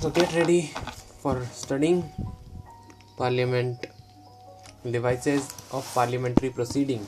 so, 0.00 0.10
get 0.10 0.34
ready 0.34 0.72
for 1.22 1.46
studying 1.52 2.02
parliament 3.16 3.86
devices 4.84 5.54
of 5.72 5.84
parliamentary 5.94 6.50
proceeding. 6.50 7.00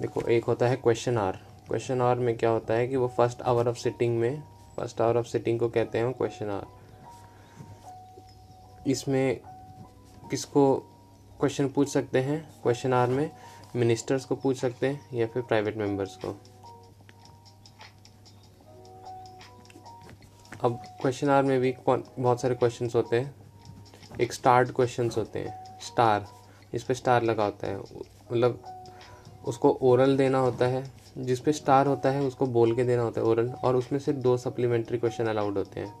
देखो, 0.00 0.20
एक 0.20 0.44
होता 0.44 0.68
है 0.68 0.76
क्वेश्चन 0.76 1.18
आर 1.18 1.38
क्वेश्चन 1.68 2.00
आर 2.00 2.18
में 2.18 2.36
क्या 2.36 2.50
होता 2.50 2.74
है 2.74 2.88
कि 2.88 2.96
वो 2.96 3.08
फ़र्स्ट 3.16 3.42
आवर 3.42 3.68
ऑफ़ 3.68 3.76
सिटिंग 3.76 4.18
में 4.18 4.42
फ़र्स्ट 4.76 5.00
आवर 5.00 5.16
ऑफ़ 5.16 5.26
सिटिंग 5.26 5.58
को 5.60 5.68
कहते 5.68 5.98
हैं 5.98 6.12
क्वेश्चन 6.12 6.50
आर 6.50 6.66
इसमें 8.86 9.40
किसको 10.30 10.74
क्वेश्चन 11.40 11.68
पूछ 11.68 11.92
सकते 11.92 12.18
हैं? 12.20 12.40
क्वेश्चन 12.62 12.92
आर 12.92 13.08
में 13.08 13.30
मिनिस्टर्स 13.76 14.24
को 14.24 14.34
पूछ 14.36 14.56
सकते 14.60 14.86
हैं 14.86 15.00
या 15.14 15.26
फिर 15.26 15.42
प्राइवेट 15.42 15.76
मेंबर्स 15.76 16.16
को? 16.16 16.51
अब 20.62 20.82
क्वेश्चन 21.00 21.28
आर 21.28 21.42
में 21.42 21.60
भी 21.60 21.74
बहुत 21.88 22.40
सारे 22.40 22.54
क्वेश्चन 22.54 22.90
होते 22.94 23.20
हैं। 23.20 23.34
एक 24.20 24.32
स्टार्ट 24.32 24.70
क्वेश्चंस 24.70 25.16
होते 25.16 25.38
हैं। 25.38 25.78
स्टार 25.80 26.26
इस 26.74 26.82
पर 26.82 26.94
स्टार 26.94 27.22
लगा 27.22 27.44
होता 27.44 27.66
है। 27.66 27.78
मतलब 27.78 28.62
उसको 29.44 29.78
ओरल 29.82 30.16
देना 30.16 30.38
होता 30.38 30.66
है। 30.66 30.92
जिस 31.18 31.40
पे 31.40 31.52
स्टार 31.52 31.86
होता 31.86 32.10
है, 32.10 32.20
उसको 32.20 32.46
बोल 32.46 32.76
के 32.76 32.84
देना 32.84 33.02
होता 33.02 33.20
है 33.20 33.26
ओरल 33.26 33.50
और 33.50 33.76
उसमें 33.76 33.98
सिर्फ़ 34.00 34.20
दो 34.20 34.36
सप्लीमेंट्री 34.36 34.98
क्वेश्चन 34.98 35.26
अलाउड 35.26 35.58
होते 35.58 35.80
हैं। 35.80 35.94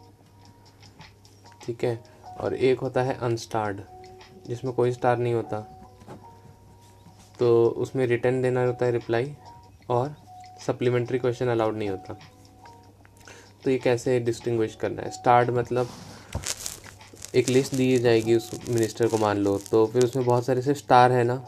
ठीक 1.66 1.84
है? 1.84 2.04
और 2.40 2.54
एक 2.54 2.78
होता 2.78 3.02
है 3.02 3.14
अनस्टार्ड 3.14 3.80
जिसमें 4.46 4.74
कोई 4.74 4.92
स्टार 4.92 5.18
नहीं 5.18 5.34
होता। 5.34 5.84
तो 7.38 7.66
उसमें 7.66 8.06
रिटर्न 8.06 8.42
देना 8.42 8.64
होता 8.64 8.86
है 8.86 8.92
रिप्लाई 8.92 9.36
और 9.90 10.16
सप्लीमेंट्री 10.66 11.18
क्वेश्चन 11.18 11.46
अलाउड 11.46 11.76
नहीं 11.76 11.88
होता। 11.88 12.18
तो 13.64 13.70
ये 13.70 13.78
कैसे 13.78 14.18
डिस्टिंग्विश 14.20 14.74
करना 14.74 15.02
है? 15.02 15.10
स्टार्ट 15.10 15.50
मतलब 15.50 15.88
एक 17.34 17.48
लिस्ट 17.48 17.74
दी 17.74 17.98
जाएगी 17.98 18.34
उस 18.34 18.50
मिनिस्टर 18.68 19.06
को 19.08 19.18
मान 19.18 19.38
लो 19.38 19.56
तो 19.70 19.84
फिर 19.86 20.04
उसमें 20.04 20.24
बहुत 20.24 20.46
सारे 20.46 20.62
से 20.62 20.74
स्टार 20.74 21.12
है 21.12 21.24
ना। 21.24 21.42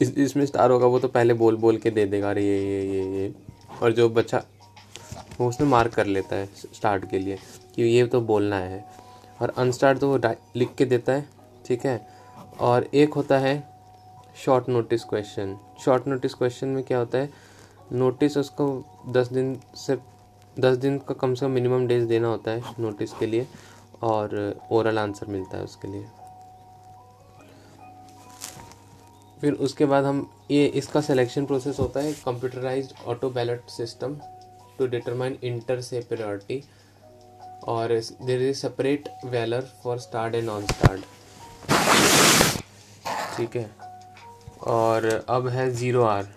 इस 0.00 0.32
स्टार 0.38 0.70
होगा 0.70 0.86
वो 0.86 0.98
तो 0.98 1.08
पहले 1.08 1.34
बोल 1.34 1.56
बोल 1.56 1.76
के 1.76 1.90
दे 1.90 2.04
देगा, 2.06 2.30
अरे 2.30 2.42
ये 2.42 2.58
ये 2.60 2.82
ये 2.92 3.04
ये। 3.14 3.32
और 3.82 3.92
जो 3.92 4.08
बच्चा, 4.08 4.42
वो 5.40 5.48
उसमें 5.48 5.68
मार्क 5.68 5.94
कर 5.94 6.06
लेता 6.06 6.36
है 6.36 6.46
स्टार्ट 6.74 7.10
के 7.10 7.18
लिए 7.18 7.38
कि 7.74 7.82
ये 7.84 8.06
तो 8.06 8.20
बोलना 8.22 8.56
है। 8.58 8.84
और 9.40 9.52
अनस्टार्ट 9.58 9.98
तो 9.98 10.08
वो 10.08 10.34
लिख 10.56 10.74
के 10.78 10.84
देता 10.84 11.12
है, 11.12 11.26
ठीक 11.66 11.86
है? 11.86 12.06
और 12.60 12.88
एक 12.94 13.14
होता 13.14 13.38
है 13.38 13.62
short 14.36 14.68
notice 14.68 15.04
question 15.04 15.56
short 15.84 16.06
notice 16.08 16.34
question 16.34 16.68
में 16.68 16.82
क्या 16.84 16.98
होता 16.98 17.18
है? 17.18 17.30
नोटिस 17.92 18.36
उसको 18.36 18.66
दस 19.08 19.32
दिन 19.32 19.58
से 19.76 19.96
दस 20.56 20.76
दिन 20.76 20.98
का 20.98 21.14
कम 21.14 21.34
से 21.34 21.46
कम 21.46 21.52
मिनिमम 21.52 21.86
डेज़ 21.86 22.06
देना 22.08 22.28
होता 22.28 22.50
है 22.50 22.74
नोटिस 22.78 23.12
के 23.12 23.26
लिए 23.26 23.46
और 24.02 24.60
ओरल 24.72 24.98
आंसर 24.98 25.26
मिलता 25.26 25.56
है 25.56 25.64
उसके 25.64 25.88
लिए। 25.88 26.06
फिर 29.40 29.52
उसके 29.66 29.86
बाद 29.86 30.04
हम 30.04 30.28
ये 30.50 30.64
इसका 30.76 31.00
सिलेक्शन 31.00 31.44
प्रोसेस 31.46 31.78
होता 31.80 32.00
है 32.00 32.12
computerised 32.14 32.92
auto 33.08 33.30
ballot 33.30 33.68
system 33.70 34.16
to 34.78 34.86
determine 34.86 35.38
inter 35.42 35.80
se 35.80 36.00
priority 36.08 36.62
और 37.68 37.88
there 38.22 38.42
is 38.42 38.56
separate 38.58 39.08
valour 39.26 39.68
for 39.84 39.98
starred 39.98 40.34
and 40.34 40.44
non 40.46 40.66
starred 40.66 41.00
ठीक 43.36 43.56
है? 43.56 43.70
और 44.66 45.06
अब 45.28 45.48
है 45.48 45.70
ज़ीरो 45.70 46.02
आर 46.04 46.28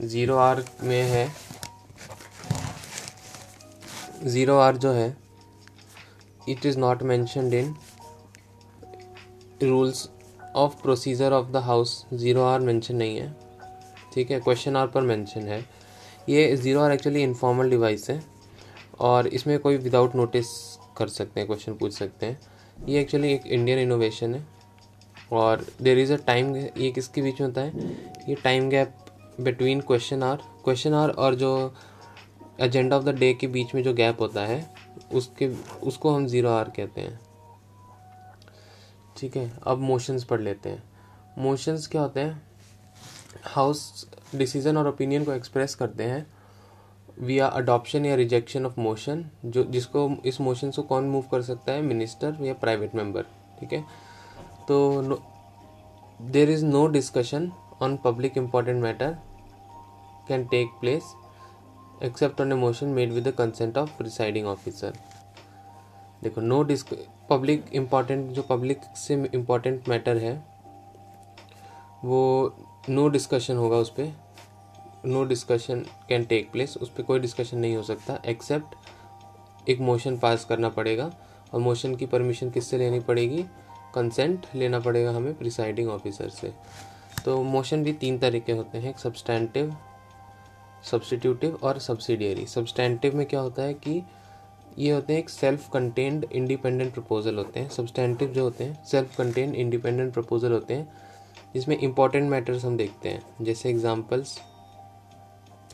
ज़ीरो 0.00 0.36
आर 0.36 0.64
में 0.82 1.02
है। 1.02 1.28
ज़ीरो 4.24 4.56
आर 4.58 4.76
जो 4.76 4.92
है 4.92 5.16
it 6.48 6.66
is 6.66 6.78
not 6.78 7.02
mentioned 7.02 7.54
in 7.54 7.74
rules 9.62 10.08
of 10.56 10.74
procedure 10.82 11.32
of 11.32 11.50
the 11.52 11.62
house 11.64 12.04
zero 12.14 12.44
hour 12.44 12.60
mention 12.60 12.96
नहीं 12.96 13.16
है। 13.16 13.34
ठीक 14.14 14.30
है 14.30 14.40
क्वेश्चन 14.40 14.76
आर 14.76 14.86
पर 14.86 15.02
मेंशन 15.02 15.48
है। 15.48 15.64
ये 16.28 16.56
zero 16.56 16.80
hour 16.80 16.92
actually 16.92 17.22
informal 17.22 17.70
device 17.70 18.08
है 18.10 18.22
और 19.00 19.26
इसमें 19.28 19.58
कोई 19.58 19.76
विदाउट 19.78 20.14
नोटिस 20.16 20.46
कर 20.96 21.08
सकते 21.08 21.40
हैं 21.40 21.46
क्वेश्चन 21.46 21.74
पूछ 21.74 21.92
सकते 21.92 22.26
हैं। 22.26 22.38
ये 22.88 23.00
एक्चुअली 23.00 23.32
एक 23.32 23.46
इंडियन 23.46 23.78
इनोवेशन 23.78 24.34
है 24.34 24.46
और 25.32 25.66
देर 25.82 25.98
इज़ 25.98 26.12
अ 26.12 26.16
टाइम 26.26 26.56
ये 26.56 26.90
किसके 26.90 27.22
बीच 27.22 27.40
में 27.40 27.46
होता 27.48 27.60
है? 27.60 27.86
ये 28.28 28.34
time 28.34 28.68
gap 28.70 28.94
between 29.40 29.80
question 29.80 30.22
hour 30.22 30.36
question 30.64 30.94
hour 30.94 31.10
और 31.10 31.34
जो 31.34 31.74
एजेंडा 32.60 32.96
ऑफ़ 32.96 33.04
द 33.04 33.08
डे 33.08 33.32
के 33.34 33.46
बीच 33.46 33.74
में 33.74 33.82
जो 33.82 33.92
गैप 33.94 34.20
होता 34.20 34.40
है, 34.40 34.74
उसके, 35.14 35.46
उसको 35.82 36.14
हम 36.14 36.26
ज़ीरो 36.26 36.50
आर 36.50 36.70
कहते 36.76 37.00
हैं। 37.00 37.20
ठीक 39.16 39.36
है, 39.36 39.52
अब 39.66 39.78
मोशंस 39.78 40.24
पढ़ 40.24 40.40
लेते 40.40 40.68
हैं। 40.68 40.82
मोशंस 41.38 41.86
क्या 41.86 42.02
होते 42.02 42.20
हैं? 42.20 42.42
हाउस 43.44 44.08
डिसीज़न 44.34 44.76
और 44.76 44.88
ओपिनियन 44.88 45.24
को 45.24 45.32
एक्सप्रेस 45.32 45.74
करते 45.74 46.04
हैं 46.04 46.26
वी 47.18 47.38
आर 47.38 47.50
अडॉप्शन 47.52 48.06
या 48.06 48.14
रिजेक्शन 48.14 48.66
ऑफ़ 48.66 48.80
मोशन 48.80 49.24
जो, 49.44 49.64
जिसको, 49.64 50.10
इस 50.24 50.40
मोशन 50.40 50.70
को 50.70 50.82
कौन 50.82 51.04
मूव 51.04 51.24
कर 51.30 51.42
सकता 51.42 51.72
है? 51.72 51.82
मिनिस्टर 51.82 52.36
या 52.40 52.54
प्राइवेट 52.54 52.94
मेंबर 52.94 53.22
ठीक 53.60 53.72
है? 53.72 53.84
तो 54.68 55.20
there 56.22 56.50
is 56.50 56.64
no 56.64 56.86
discussion 56.86 57.50
on 57.82 57.96
public 57.96 58.38
important 58.38 58.82
matter 58.82 59.16
can 60.28 60.46
take 60.46 60.68
place 60.80 61.14
except 62.02 62.40
on 62.40 62.52
a 62.52 62.54
motion 62.56 62.88
made 62.88 63.12
with 63.12 63.28
the 63.28 63.32
consent 63.34 63.78
of 63.78 63.96
presiding 63.98 64.46
officer 64.46 64.98
देखो 66.22 66.40
नो 66.40 66.62
डिस्क 66.62 66.94
पब्लिक 67.30 67.64
इंपॉर्टेंट 67.72 68.30
जो 68.30 68.42
पब्लिक 68.42 68.80
से 68.96 69.14
इंपॉर्टेंट 69.34 69.88
मैटर 69.88 70.16
है, 70.16 70.32
वो 72.04 72.54
no 72.88 73.08
discussion 73.08 73.56
होगा 73.56 73.76
उस 73.76 73.90
पर 73.90 74.12
no 75.06 75.24
discussion 75.24 75.84
can 76.08 76.24
take 76.24 76.50
place 76.52 76.76
उस 76.76 76.90
पर 76.90 77.02
कोई 77.02 77.20
डिस्कशन 77.20 77.58
नहीं 77.58 77.76
हो 77.76 77.82
सकता 77.82 78.18
एक्सेप्ट 78.26 79.68
एक 79.70 79.80
मोशन 79.80 80.16
पास 80.18 80.44
करना 80.44 80.68
पड़ेगा, 80.68 81.10
और 81.54 81.60
मोशन 81.60 81.94
की 81.96 82.06
परमिशन 82.06 82.50
किससे 82.50 82.78
लेनी 82.78 83.00
पड़ेगी? 83.00 83.42
कंसेंट 83.94 84.46
लेना 84.54 84.80
पड़ेगा 84.80 85.10
हमें 85.10 85.34
प्रिसाइडिंग 85.34 85.88
ऑफिसर 85.90 86.28
से। 86.28 86.52
तो 87.24 87.42
मोशन 87.42 87.82
भी 87.84 87.92
तीन 87.92 88.18
तरीके 88.18 88.52
होते 88.52 88.78
हैं, 88.78 88.90
एक 88.90 88.98
सब्सटैंटिव 88.98 89.74
सब्सटीट्यूटिव 90.84 91.58
और 91.62 91.78
सब्सिडियरी 91.78 92.46
सब्सटैंटिव 92.46 93.16
में 93.16 93.26
क्या 93.26 93.40
होता 93.40 93.62
है 93.62 93.74
कि 93.74 94.02
ये 94.78 94.90
होते 94.90 95.12
हैं 95.12 95.20
एक 95.20 95.30
सेल्फ 95.30 95.68
कंटेंड 95.72 96.24
इंडिपेंडेंट 96.24 96.92
प्रपोजल 96.94 97.36
होते 97.36 97.60
हैं। 97.60 97.68
सब्सटैंटिव 97.68 98.28
जो 98.28 98.42
होते 98.44 98.64
हैं 98.64 98.84
सेल्फ 98.84 99.16
कंटेंड 99.16 99.54
इंडिपेंडेंट 99.54 100.12
प्रपोजल 100.14 100.52
होते 100.52 100.74
हैं, 100.74 100.88
जिसमें 101.54 101.76
इंपॉर्टेंट 101.78 102.30
मैटर्स 102.30 102.64
हम 102.64 102.76
देखते 102.76 103.08
हैं। 103.08 103.44
जैसे 103.44 103.70
एग्जाम्पल्स 103.70 104.38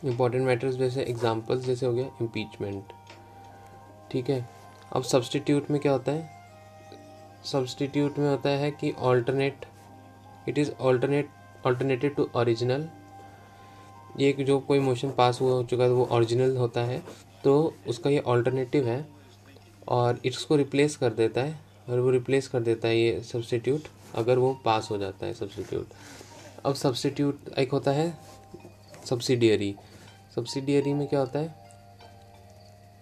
इंपॉर्टेंट 0.04 0.46
मैटर्स 0.46 0.76
जैसे 0.76 1.02
एग्जाम्पल्स 1.02 1.64
जैसे 1.64 1.86
हो 1.86 1.92
गया 1.92 2.06
इम्पीचमेंट 2.22 2.92
ठीक 4.10 4.30
है? 4.30 4.48
अब 4.92 5.02
सब्सटीट्यूट 5.02 5.70
में 5.70 5.80
क्या 5.80 5.92
होता 5.92 6.12
है? 6.12 6.30
सब्सटीट्यूट 7.44 8.18
में 8.18 8.28
होता 8.28 8.50
है 8.50 8.70
कि 8.70 8.92
alternate 8.92 9.66
it 10.48 10.58
is 10.58 10.70
alternate 10.80 11.28
alternative 11.66 12.10
to 12.10 12.28
original 12.36 12.88
ये 14.18 14.32
जो 14.32 14.58
कोई 14.60 14.78
मोशन 14.78 15.10
पास 15.10 15.40
हुआ, 15.40 15.52
हो 15.52 15.62
चुका 15.62 15.84
है, 15.84 15.90
वो 15.90 16.08
ओरिजिनल 16.12 16.56
होता 16.56 16.80
है 16.80 17.02
तो 17.44 17.74
उसका 17.88 18.10
ये 18.10 18.18
ऑल्टरनेटिव 18.18 18.86
है 18.88 19.06
और 19.88 20.20
इसको 20.24 20.56
रिप्लेस 20.56 20.96
कर 20.96 21.12
देता 21.12 21.40
है 21.40 21.58
और 21.90 22.00
वो 22.00 22.10
रिप्लेस 22.10 22.48
कर 22.48 22.60
देता 22.60 22.88
है 22.88 22.98
ये 22.98 23.20
सब्सटीट्यूट 23.22 23.88
अगर 24.14 24.38
वो 24.38 24.52
पास 24.64 24.88
हो 24.90 24.98
जाता 24.98 25.26
है 25.26 25.34
सब्सटीट्यूट 25.34 25.88
अब 26.64 26.74
सब्सटीट्यूट 26.74 27.48
एक 27.58 27.72
होता 27.72 27.90
है 27.90 28.12
सब्सिडियरी 29.04 29.74
सब्सिडियरी 30.36 30.92
में 30.92 31.06
क्या 31.08 31.20
होता 31.20 31.38
है? 31.38 31.54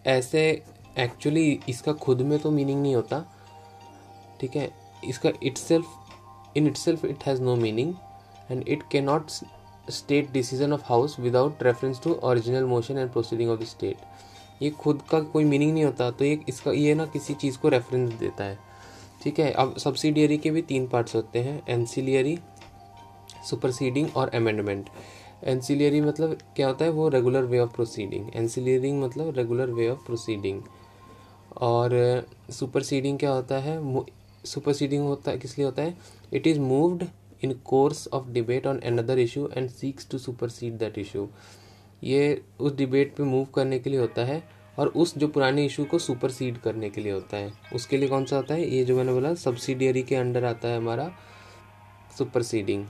ऐसे 0.07 0.63
एक्चुअली 0.99 1.61
इसका 1.69 1.93
खुद 1.93 2.21
में 2.21 2.39
तो 2.39 2.51
मीनिंग 2.51 2.83
नहीं 2.83 2.95
होता, 2.95 3.25
ठीक 4.41 4.57
है? 4.57 4.71
इसका 5.05 5.31
itself 5.59 5.87
in 6.57 6.67
itself 6.77 7.05
it 7.05 7.25
has 7.27 7.43
no 7.43 7.57
meaning 7.57 7.95
and 8.51 8.69
it 8.69 8.83
can 8.93 9.01
not 9.01 9.31
state 9.93 10.31
decision 10.33 10.73
of 10.73 10.83
house 10.87 11.19
without 11.21 11.63
reference 11.63 12.01
to 12.05 12.13
original 12.25 12.65
motion 12.67 12.99
and 12.99 13.11
proceeding 13.13 13.51
of 13.51 13.61
the 13.61 13.65
state 13.67 14.63
ये 14.63 14.71
खुद 14.73 15.01
का 15.11 15.21
कोई 15.23 15.45
मीनिंग 15.45 15.73
नहीं 15.73 15.85
होता 15.85 16.11
तो 16.11 16.25
ये 16.25 16.39
इसका, 16.49 16.71
ये 16.73 16.95
ना 16.95 17.07
किसी 17.07 17.35
चीज़ 17.35 17.59
को 17.59 17.69
रेफरेंस 17.69 18.13
देता 18.15 18.45
है। 18.45 18.59
ठीक 19.23 19.39
है? 19.39 19.51
अब 19.53 19.77
सब्सिडियरी 19.79 20.39
के 20.39 20.51
भी 20.51 20.63
तीन 20.63 20.87
पार्ट्स 20.87 21.15
होते 21.15 21.39
हैं 21.39 21.63
एनसिलियरी 21.69 22.39
सुपरसीडिंग 23.51 24.17
और 24.17 24.29
अमेंडमेंट 24.35 24.89
एनसिलियरी 25.45 26.01
मतलब 26.01 26.37
क्या 26.57 26.67
होता 26.69 26.85
है? 26.85 26.91
वो 26.91 27.09
regular 27.09 27.45
way 27.45 27.59
of 27.59 27.71
proceeding 27.75 28.31
ancillary 28.37 29.03
मतलब 29.03 29.37
रेगुलर 29.37 29.71
वे 29.71 29.89
ऑफ़ 29.89 30.05
प्रोसीडिंग 30.07 30.63
और 31.63 31.95
सुपरसीडिंग 32.51 33.19
क्या 33.19 33.31
होता 33.31 33.59
है? 33.59 34.05
सुपरसीडिंग 34.45 35.05
होता 35.05 35.31
है 35.31 35.39
किस 35.39 35.59
लिए 35.59 35.67
होता 35.67 35.83
है? 35.83 35.97
It 36.33 36.47
is 36.47 36.61
moved 36.61 37.05
in 37.45 37.53
course 37.65 38.07
of 38.13 38.29
debate 38.29 38.67
on 38.67 38.79
another 38.79 39.19
issue 39.19 39.49
and 39.57 39.71
seeks 39.71 40.09
to 40.11 40.19
supersede 40.19 40.79
that 40.79 40.99
issue 40.99 41.29
ये 42.05 42.43
उस 42.61 42.75
डिबेट 42.77 43.15
पे 43.17 43.23
मूव 43.23 43.45
करने 43.45 43.79
के 43.79 43.91
लिए 43.91 44.01
होता 44.01 44.25
है 44.25 44.43
और 44.79 44.89
उस 44.89 45.17
जो 45.19 45.29
पुराने 45.29 45.65
इशू 45.67 45.85
को 45.85 45.99
सुपरसीड 45.99 46.59
करने 46.59 46.91
के 46.91 47.01
लिए 47.01 47.13
होता 47.13 47.37
है। 47.37 47.53
उसके 47.75 47.97
लिए 47.97 48.09
कौन 48.09 48.25
सा 48.25 48.37
होता 48.37 48.55
है? 48.55 48.69
ये 48.69 48.85
जो 48.85 48.97
मैंने 48.97 49.13
बोला 49.13 49.35
सब्सिडियरी 49.35 50.03
के 50.03 50.17
अंडर 50.17 50.45
आता 50.45 50.69
है 50.69 50.77
हमारा 50.77 51.11
सुपरसीडिंग 52.19 52.87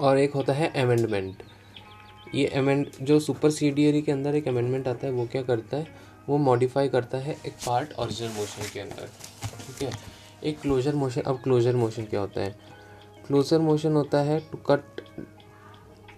और 0.00 0.18
एक 0.18 0.32
होता 0.32 0.52
है 0.52 0.68
अमेंडमेंट 0.82 1.42
ये 2.34 2.46
अमेंड 2.46 2.86
जो 3.02 3.18
सुपरसीडियरी 3.20 4.02
के 4.02 4.12
अंदर 4.12 4.34
एक 4.34 4.48
अमेंडमेंट 4.48 4.88
आता 4.88 5.06
है, 5.06 5.12
वो 5.12 5.26
क्या 5.26 5.42
करता 5.42 5.76
है? 5.76 5.86
वो 6.28 6.36
मॉडिफाई 6.38 6.88
करता 6.88 7.18
है 7.18 7.36
एक 7.46 7.52
पार्ट 7.66 7.92
ओरिजिनल 7.92 8.30
मोशन 8.30 8.70
के 8.72 8.80
अंदर। 8.80 9.10
ठीक 9.66 9.82
है? 9.82 9.98
एक 10.44 10.60
क्लोजर 10.60 10.94
मोशन 10.94 11.20
अब 11.20 11.40
क्लोजर 11.42 11.76
मोशन 11.76 12.04
क्या 12.04 12.20
होता 12.20 12.40
है? 12.40 12.56
क्लोजर 13.26 13.58
मोशन 13.58 13.92
होता 13.92 14.18
है 14.18 14.38
टू 14.40 14.58
कट 14.70 15.00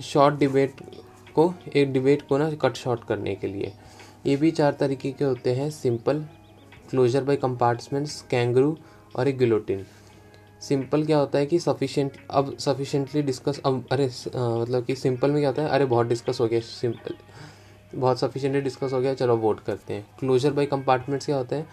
शॉर्ट 0.02 0.34
डिबेट 0.34 0.80
को, 1.34 1.52
एक 1.76 1.92
डिबेट 1.92 2.22
को 2.28 2.38
ना 2.38 2.50
कट 2.54 2.74
शॉर्ट 2.74 3.04
करने 3.04 3.34
के 3.34 3.46
लिए। 3.46 3.72
ये 4.26 4.36
भी 4.36 4.50
चार 4.50 4.72
तरीके 4.72 5.12
के 5.12 5.24
होते 5.24 5.54
हैं 5.54 5.70
simple 5.70 6.24
closure 6.90 7.24
by 7.24 7.36
compartments 7.36 8.20
kangaroo 8.30 8.76
और 9.16 9.28
एक 9.28 9.38
गिलोटिन 9.38 9.86
सिंपल 10.60 11.04
क्या 11.04 11.18
होता 11.18 11.38
है 11.38 11.46
कि 11.46 11.58
सफिशेंट 11.58 12.12
अब 12.30 12.56
सफिशेंटली 12.58 13.22
डिस्कस 13.22 13.60
अब, 13.66 13.84
अरे 13.92 14.06
मतलब 14.36 14.84
कि 14.84 14.94
सिंपल 14.94 15.30
में 15.30 15.40
क्या 15.40 15.48
होता 15.48 15.62
है, 15.62 15.68
अरे, 15.68 15.84
बहुत 15.84 16.06
डिस्कस 16.06 16.40
हो 16.40 16.46
गया 16.46 16.60
सिंपल 16.60 17.14
बहुत 17.94 18.20
सफिशेंटली 18.20 18.60
डिस्कस 18.60 18.92
हो 18.92 19.00
गया, 19.00 19.14
चलो 19.14 19.36
वोट 19.36 19.60
करते 19.60 19.94
हैं। 19.94 20.06
क्लोजर 20.18 20.52
बाई 20.52 20.66
कंपार्टमेंट्स 20.66 21.26
क्या 21.26 21.36
होता 21.36 21.56
है 21.56 21.66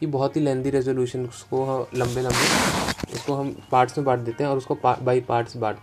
कि 0.00 0.06
बहुत 0.06 0.36
ही 0.36 0.40
लेंदी 0.40 0.70
रेजोल्यूशन 0.70 1.26
को 1.26 1.88
लंबे 1.94 2.20
लंबे 2.20 2.87
उसको 3.28 3.40
हम 3.40 3.50
पार्ट्स 3.70 3.98
में 3.98 4.04
बांट 4.04 4.20
देते 4.20 4.44
हैं 4.44 4.50
और 4.50 4.56
उसको 4.56 4.74
बाई 4.84 5.20
पार्ट्स 5.20 5.56
बांट 5.56 5.76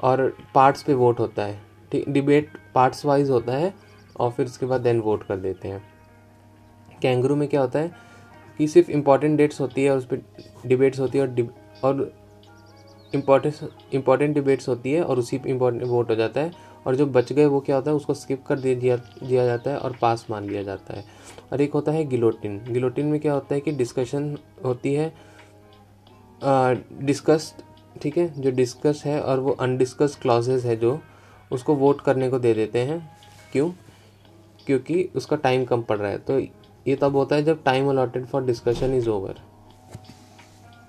और 0.00 0.36
पार्ट्स 0.54 0.82
पे 0.82 0.94
वोट 0.94 1.18
होता 1.20 1.42
है। 1.42 1.58
ठीक 1.92 2.08
डिबेट 2.08 2.52
पार्ट्स 2.74 3.04
वाइज 3.06 3.30
होता 3.30 3.52
है 3.52 3.72
और 4.16 4.30
फिर 4.30 4.46
उसके 4.46 4.66
बाद 4.66 4.80
देन 4.80 5.00
वोट 5.00 5.26
कर 5.26 5.36
देते 5.36 5.68
हैं। 5.68 5.82
कैंगरू 7.02 7.36
में 7.36 7.46
क्या 7.48 7.60
होता 7.60 7.78
है 7.78 7.90
कि 8.58 8.68
सिर्फ़ 8.68 8.90
इंपॉर्टेंट 8.90 9.36
डेट्स 9.38 9.60
होती 9.60 9.84
है 9.84 9.90
और 9.90 9.98
उस 9.98 10.06
पर 10.06 10.22
डिबेट्स 10.66 11.00
होती 11.00 11.18
है 11.18 11.24
और 11.24 11.48
और 11.84 12.12
इंपॉर्टेंट 13.14 13.94
इंपॉर्टेंट 13.94 14.34
डिबेट्स 14.34 14.68
होती 14.68 14.92
है 14.92 15.02
और 15.04 15.18
उसी 15.18 15.38
पर 15.38 15.48
इंपॉर्टेंट 15.48 15.84
वोट 15.84 16.10
हो 16.10 16.14
जाता 16.14 16.40
है। 16.40 16.68
और 16.86 16.94
जो 16.96 17.06
बच 17.06 17.32
गए 17.32 17.46
वो 17.46 17.60
क्या 17.60 17.76
होता 17.76 17.90
है, 17.90 17.96
उसको 17.96 18.14
स्किप 18.14 18.44
कर 18.46 18.58
दिया 18.58 18.96
दिया 18.96 19.44
जाता 19.46 19.70
है 19.70 19.78
और 19.78 19.96
पास 20.02 20.26
मान 20.30 20.44
लिया 20.44 20.62
जाता 20.62 20.94
है। 20.94 21.04
और 21.52 21.60
एक 21.60 21.72
होता 21.72 21.92
है 21.92 22.04
गिलोटिन 22.04 22.62
गिलोटिन 22.68 23.06
में 23.06 23.18
क्या 23.20 23.32
होता 23.32 23.54
है 23.54 23.60
कि 23.60 23.72
डिस्कशन 23.72 24.36
होती 24.64 24.94
है 24.94 25.12
डिस्कस्ड 26.42 27.62
ठीक 28.02 28.16
है, 28.18 28.28
जो 28.40 28.50
डिस्कस 28.50 29.02
है 29.06 29.20
और 29.20 29.40
वो 29.40 29.52
अनडिस्कस 29.52 30.18
क्लॉजेज 30.22 30.66
है 30.66 30.76
जो, 30.76 30.98
उसको 31.52 31.74
वोट 31.74 32.00
करने 32.00 32.28
को 32.30 32.38
दे 32.38 32.54
देते 32.54 32.78
हैं। 32.78 32.98
क्यों? 33.52 33.70
क्योंकि 34.66 35.02
उसका 35.16 35.36
टाइम 35.36 35.64
कम 35.64 35.82
पड़ 35.82 35.98
रहा 35.98 36.10
है। 36.10 36.18
तो 36.18 36.38
ये 36.38 36.96
तब 36.96 37.16
होता 37.16 37.36
है 37.36 37.42
जब 37.42 37.62
time 37.64 37.88
allotted 37.90 38.26
for 38.26 38.44
discussion 38.44 38.94
is 38.94 39.08
over 39.08 39.40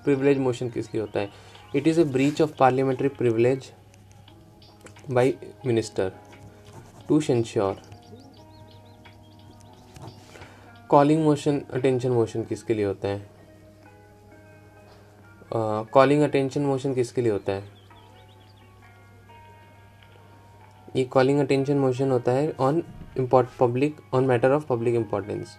privilege 0.04 0.38
motion 0.38 0.68
किस 0.68 0.94
लिए 0.94 1.00
होता 1.00 1.20
है? 1.20 1.30
It 1.76 1.86
is 1.86 2.00
a 2.00 2.04
breach 2.04 2.40
of 2.42 2.56
parliamentary 2.58 3.08
privilege 3.10 3.70
by 5.10 5.34
minister 5.66 6.12
to 7.08 7.20
censure 7.20 7.82
calling 10.90 11.22
motion 11.24 11.60
attention 11.72 12.10
motion 12.10 12.42
किसके 12.44 12.74
लिए 12.74 12.84
होता 12.84 13.08
है? 13.08 13.30
कॉलिंग 15.54 16.22
अटेंशन 16.22 16.62
मोशन 16.62 16.94
किसके 16.94 17.22
लिए 17.22 17.32
होता 17.32 17.52
है? 17.52 17.62
ये 20.96 21.04
कॉलिंग 21.04 21.40
अटेंशन 21.40 21.78
मोशन 21.78 22.10
होता 22.10 22.32
है 22.32 22.50
on 22.60 22.82
import 23.18 23.48
public 23.60 24.00
on 24.14 24.24
matter 24.24 24.52
of 24.52 24.66
public 24.66 24.94
importance 24.94 25.56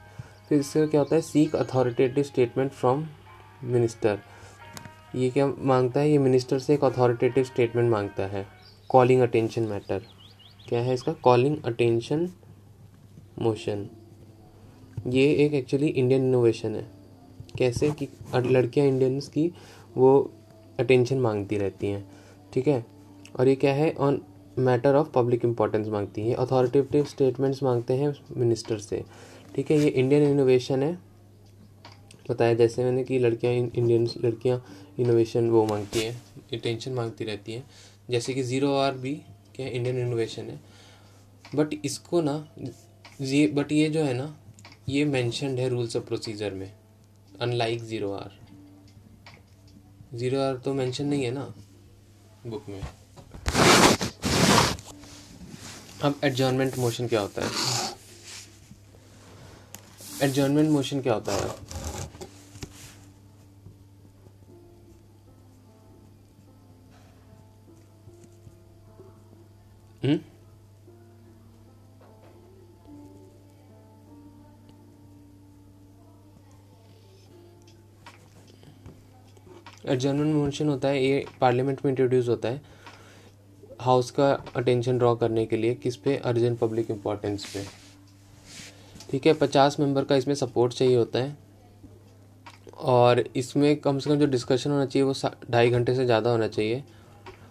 फिर 0.50 0.60
इससे 0.60 0.86
क्या 0.88 1.02
होता 1.02 1.16
है? 1.16 1.22
Seek 1.22 1.56
authoritative 1.56 2.24
statement 2.24 2.72
from 2.72 3.06
minister 3.64 4.20
ये 5.16 5.30
क्या 5.30 5.48
माँगता 5.48 6.00
है? 6.00 6.10
ये 6.10 6.18
मिनिस्टर 6.18 6.60
से 6.60 6.74
एक 6.74 6.84
अथॉरिटेटिव 6.84 7.44
स्टेटमेंट 7.44 7.92
माँगता 7.92 8.26
है. 8.28 8.46
कॉलिंग 8.90 9.22
अटेंशन 9.22 9.64
मैटर 9.64 10.02
क्या 10.70 10.80
है 10.82 10.94
इसका? 10.94 11.14
कॉलिंग 11.14 11.58
अटेंशन 11.66 12.30
मोशन 13.42 13.88
ये 15.08 15.32
एक 15.46 15.54
एक्चुअली 15.54 15.88
इंडियन 15.88 16.28
इनोवेशन 16.28 16.76
है. 16.76 16.86
कैसे? 17.58 17.90
कि 17.92 18.08
लड़कियाँ 18.36 18.88
इंडियंस 18.88 19.28
की 19.28 19.52
वो 19.98 20.32
अटेंशन 20.80 21.20
मांगती 21.20 21.58
रहती 21.58 21.88
हैं, 21.88 22.06
ठीक 22.54 22.68
है? 22.68 22.86
और 23.36 23.48
ये 23.48 23.56
क्या 23.56 23.74
है? 23.74 23.92
On 23.92 24.22
matter 24.60 24.96
of 24.96 25.10
public 25.12 25.46
importance 25.46 25.88
मांगती 25.88 26.22
है 26.22 26.34
अथॉरिटेटिव 26.36 27.06
स्टेटमेंट्स 27.06 27.64
मांगते 27.64 27.94
हैं 27.94 28.14
मिनिस्टर 28.38 28.78
से, 28.80 29.04
ठीक 29.56 29.72
है? 29.72 29.78
ये 29.78 29.88
इंडियन 29.88 30.24
इनोवेशन 30.24 30.84
है। 30.84 30.98
बताया 32.30 32.54
जैसे 32.54 32.84
मैंने 32.84 33.04
कि 33.04 33.20
लड़कियाँ 33.20 33.54
इंडियन 33.54 34.08
लड़कियाँ 34.24 34.64
इनोवेशन 35.00 35.50
वो 35.50 35.66
मांगती 35.66 36.00
हैं 36.00 36.22
अटेंशन 36.54 36.92
मांगती 36.92 37.26
रहती 37.26 37.54
हैं। 37.54 37.64
जैसे 38.10 38.34
कि 38.34 38.44
ज़ीरो 38.44 38.74
आर 38.76 38.98
भी 38.98 39.14
क्या 39.56 39.68
इंडियन 39.68 39.98
इनोवेशन 40.00 40.50
है। 40.50 40.60
बट 41.56 41.74
इसको 41.86 42.22
ना, 42.22 42.36
ये 43.22 43.48
बट 43.48 43.72
ये 43.72 43.90
जो 43.90 44.04
है 44.04 44.14
ना, 44.14 44.36
ये 44.90 45.04
मैंशनड 45.06 45.60
है 45.60 45.68
रूल्स 45.70 45.96
ऑफ़ 45.96 46.04
प्रोसीजर 46.04 46.54
में 46.54 46.72
unlike 47.42 47.84
zero 47.84 48.12
hour 48.12 48.32
zero 50.16 50.42
hour 50.42 50.56
तो 50.56 50.74
मेंशन 50.74 51.06
नहीं 51.06 51.24
है 51.24 51.32
ना? 51.32 51.44
बुक 52.48 52.66
में। 52.70 52.82
अब 56.04 56.20
एडजॉर्नमेंट 56.24 56.78
मोशन 56.78 57.08
क्या 57.08 57.22
होता 57.22 57.42
है? 57.42 57.50
एडजॉर्नमेंट 60.22 60.70
मोशन 60.70 61.02
क्या 61.02 61.14
होता 61.14 61.34
है? 61.34 61.50
एडजर्नमेंट 79.94 80.36
मोशन 80.36 80.70
होता 80.70 80.88
है, 80.88 81.04
ये 81.04 81.26
पार्लियामेंट 81.42 81.86
में 81.86 81.92
इंट्रोड्यूस 81.92 82.30
होता 82.30 82.50
है 82.50 82.62
हाउस 83.82 84.12
का 84.12 84.32
अटेंशन 84.56 84.98
ड्रॉ 84.98 85.16
करने 85.16 85.46
के 85.46 85.58
लिए 85.58 85.74
किस 85.76 85.96
पे? 85.96 86.16
अर्जेंट 86.18 86.58
पब्लिक 86.60 86.92
इम्पोर्टेंस 86.92 87.46
पे। 87.46 87.64
ठीक 89.12 89.26
है, 89.28 89.34
पचास 89.36 89.80
मेंबर 89.80 90.04
का 90.04 90.16
इसमें 90.16 90.36
सपोर्ट 90.36 90.74
चाहिए 90.74 90.96
होता 90.96 91.20
है। 91.20 91.38
और 92.76 93.24
इसमें 93.36 93.76
कम 93.78 94.00
से 94.00 94.10
कम 94.10 94.16
जो 94.16 94.26
डिस्कशन 94.28 94.72
होना 94.72 94.86
चाहिए, 94.86 95.04
वो 95.04 95.14
ढाई 95.52 95.70
घंटे 95.70 95.96
से 95.96 96.06
ज़्यादा 96.06 96.30
होना 96.30 96.48
चाहिए। 96.48 96.84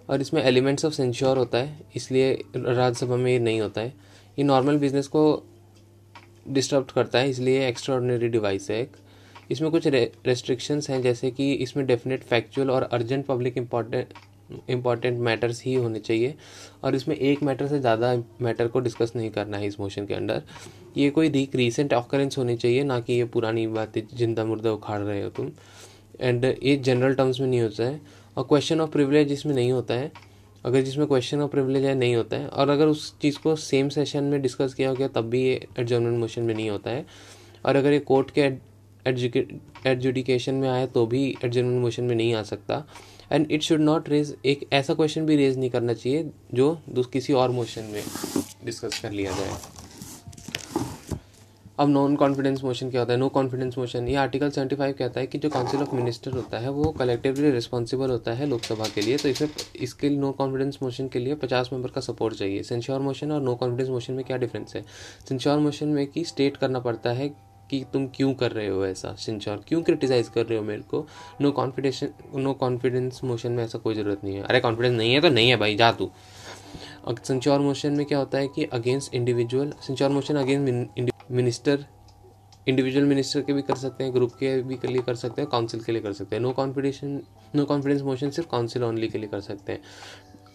और 0.09 0.21
इसमें 0.21 0.43
एलिमेंट्स 0.43 0.85
ऑफ़ 0.85 0.93
सेंश्योर 0.95 1.39
होता 1.39 1.59
है, 1.59 1.79
इसलिए 1.97 2.33
राज्यसभा 2.57 3.17
में 3.17 3.31
ये 3.33 3.39
नहीं 3.39 3.61
होता 3.61 3.81
है। 3.81 3.95
ये 4.39 4.45
नॉर्मल 4.45 4.79
बिज़नेस 4.79 5.07
को 5.09 5.43
डिस्टर्ब 6.49 6.87
करता 6.95 7.19
है, 7.19 7.31
इसलिए 7.31 7.69
एक्स्ट्रा 7.69 7.99
डिवाइस 8.19 8.71
है 8.71 8.81
एक। 8.81 8.97
इसमें 9.53 9.71
कुछ 9.71 9.87
रेस्ट्रिक्शंस 9.87 10.91
हैं, 10.91 11.01
जैसे 11.03 11.31
कि 11.31 11.53
इसमें 11.55 11.87
डेफिनेट 11.87 12.23
फैक्चुअल 12.25 12.71
और 12.71 12.83
urgent 12.83 13.27
public 13.27 13.59
important 13.59 14.15
important 14.69 15.19
matters 15.21 15.63
ही 15.65 15.75
होने 15.75 15.99
चाहिए। 16.01 16.35
और 16.85 16.95
इसमें 16.95 17.15
एक 17.17 17.43
मैटर 17.43 17.67
से 17.67 17.79
ज़्यादा 17.81 18.15
मैटर 18.43 18.69
को 18.69 18.81
डिस्कस 18.81 19.13
नहीं 19.17 19.31
करना 19.31 19.57
है 19.57 19.67
इस 19.67 19.79
मोशन 19.81 20.07
के 20.07 20.15
अंडर 20.15 20.43
ये 20.97 21.09
कोई 21.11 21.29
रिक 21.29 21.55
रीसेंट 21.57 21.93
ऑकरेंस 21.95 22.39
होनी 22.39 22.57
चाहिए, 22.57 22.83
ना 22.85 22.99
कि 23.01 23.13
ये 23.13 23.25
पुरानी 23.27 23.67
बातें, 23.69 24.03
ज़िंदा 24.15 24.45
मुर्दा 24.45 24.73
उखाड़ 24.73 25.01
रहे 25.01 25.23
हो 25.23 25.29
तुम। 25.31 25.51
एंड 26.21 26.45
ये 26.45 26.77
जनरल 26.79 27.15
टर्म्स 27.15 27.41
में 27.41 27.47
नहीं 27.47 27.61
होता 27.61 27.85
है। 27.85 28.01
और 28.37 28.45
क्वेश्चन 28.45 28.81
ऑफ़ 28.81 28.91
प्रिविलेज 28.91 29.33
इसमें 29.33 29.55
नहीं 29.55 29.73
होता 29.73 29.95
है। 29.95 30.11
अगर 30.65 30.83
जिसमें 30.83 31.07
क्वेश्चन 31.07 31.41
ऑफ़ 31.41 31.51
प्रिविलेज 31.51 31.85
है, 31.85 31.95
नहीं 31.95 32.15
होता 32.17 32.37
है। 32.37 32.49
और 32.49 32.69
अगर 32.71 32.87
उस 32.87 33.15
चीज़ 33.21 33.39
को 33.39 33.55
सेम 33.59 33.89
सेशन 33.89 34.25
में 34.25 34.41
डिस्कस 34.43 34.75
किया 34.75 34.89
हो 34.89 34.95
गया, 34.95 35.09
तब 35.09 35.31
भी 35.31 35.43
ये 35.43 35.55
एडजर्नमेंट 35.79 36.19
मोशन 36.19 36.43
में 36.43 36.55
नहीं 36.55 36.69
होता 36.71 36.91
है। 36.91 37.07
और 37.67 37.77
अगर 37.77 37.93
ये 37.93 37.99
कोर्ट 38.01 38.31
के 38.31 38.43
एडजुडिकेशन 39.07 40.55
में 40.55 40.69
आए 40.69 40.87
तो 40.87 41.07
भी 41.07 41.25
एडजर्नमेंट 41.45 41.81
मोशन 41.83 42.05
में 42.05 42.15
नहीं 42.15 42.35
आ 42.35 42.43
सकता। 42.45 42.85
And 43.33 43.51
it 43.51 43.63
should 43.63 43.81
not 43.81 44.09
raise 44.09 44.35
एक 44.45 44.69
ऐसा 44.73 44.95
क्वेश्चन 44.95 45.27
भी 45.27 45.37
रेज 45.37 45.59
नहीं 45.59 45.71
करना 45.71 45.93
चाहिए 45.93 46.31
जो 46.55 47.03
किसी 47.13 47.33
और 47.33 47.51
मोशन 47.51 47.85
में 47.85 48.03
डिस्कस 48.65 49.01
कर 49.03 49.13
लिया 49.13 49.33
जाए। 49.33 49.57
अब 51.79 51.89
नॉन 51.89 52.15
कॉन्फिडेंस 52.17 52.63
मोशन 52.65 52.91
क्या 52.91 53.01
होता 53.01 53.13
है? 53.13 53.19
नो 53.19 53.29
कॉन्फिडेंस 53.29 53.79
मोशन 53.79 54.09
ये 54.09 54.15
आर्टिकल 54.17 54.51
सेवेंटी 54.51 54.77
फाइव 54.77 54.95
कहता 54.99 55.21
है 55.21 55.27
कि 55.27 55.39
जो 55.39 55.49
काउंसिल 55.51 55.81
ऑफ़ 55.81 55.95
मिनिस्टर 55.95 56.31
होता 56.33 56.59
है, 56.59 56.71
वो 56.71 56.91
कलेक्टिवली 56.99 57.51
रिस्पॉन्सिबल 57.51 58.11
होता 58.11 58.33
है 58.33 58.47
लोकसभा 58.47 58.89
के 58.95 59.01
लिए। 59.01 59.17
तो 59.17 59.29
इसमें 59.29 59.49
इसके 59.77 60.09
लिए 60.09 60.19
नो 60.19 60.31
कॉन्फिडेंस 60.33 60.79
मोशन 60.83 61.09
के 61.09 61.19
लिए 61.19 61.35
पचास 61.37 61.71
मेंबर 61.73 61.91
का 61.91 62.01
सपोर्ट 62.01 62.35
चाहिए। 62.35 62.63
सेंश्योर 62.63 63.01
मोशन 63.01 63.33
और 63.33 63.41
नो 63.43 63.55
कॉन्फिडेंस 63.55 63.89
मोशन 63.89 64.13
में 64.15 64.25
क्या 64.25 64.37
डिफरेंस 64.37 64.75
है? 64.77 64.85
सेंश्योर 65.29 65.59
मोशन 65.59 65.89
में 65.89 66.07
कि 66.07 66.25
स्टेट 66.25 66.57
करना 66.57 66.81
पड़ता 66.81 67.13
है 67.13 67.29
कि 67.73 67.85
तुम 67.93 68.07
क्यों 68.15 68.33
कर 68.35 68.53
रहे 68.53 68.67
हो 68.69 68.85
ऐसा 68.87 69.15
सिंचौर 69.19 69.63
क्यों 69.69 69.83
क्रिटिसाइज 69.83 70.29
कर 70.29 70.47
रहे 70.47 70.59
हो 70.59 70.65
मेरे 70.65 70.83
को? 70.83 71.07
No 71.41 71.51
confidence 71.53 72.03
no 72.37 72.53
confidence 72.55 73.21
motion 73.25 73.53
में 73.53 73.63
ऐसा 73.65 73.79
कोई 73.79 73.95
ज़रूरत 73.95 74.25
नहीं 74.25 74.35
है। 74.37 74.43
अरे 74.43 74.61
कॉन्फिडेंस 74.61 74.97
नहीं 74.97 75.15
है 75.15 75.21
तो 75.21 75.29
नहीं 75.31 75.49
है 75.51 75.57
भाई, 75.57 75.77
जा 75.77 75.91
तू। 75.93 76.11
सिंच्योर 77.09 77.61
मोशन 77.61 77.93
में 77.93 78.05
क्या 78.07 78.19
होता 78.19 78.39
है 78.39 78.49
कि 78.49 78.65
against 78.73 79.15
individual 79.15 79.73
censure 79.87 80.11
motion 80.11 80.37
against 80.37 81.31
minister 81.31 81.85
individual 82.69 83.07
minister 83.07 83.41
के 83.43 83.53
भी 83.53 83.63
कर 83.63 83.75
सकते 83.77 84.05
हैं 84.05 84.15
ग्रुप 84.15 84.33
के 84.33 84.57
भी 84.63 84.77
के 84.77 84.89
लिए 84.89 85.03
कर 85.03 85.15
सकते 85.15 85.43
हैं 85.43 85.51
काउंसिल 85.51 85.81
के 85.81 85.93
लिए 85.93 86.03
कर 86.03 86.13
सकते 86.13 86.37
हैं। 86.37 86.43
No 86.43 86.51
confidence 86.53 87.21
no 87.57 87.65
confidence 87.65 88.03
motion 88.03 88.31
सिर्फ़ 88.31 88.51
काउंसिल 88.51 88.85
ओनली 88.85 89.09
के 89.09 89.19
लिए 89.19 89.29
कर 89.29 89.41
सकते 89.41 89.73
हैं। 89.73 89.81